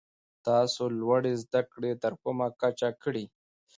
[0.47, 3.25] تاسو لوړي زده کړي تر کومه کچه کړي؟